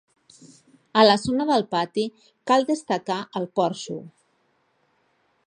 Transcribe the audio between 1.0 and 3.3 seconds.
A la zona del pati cal destacar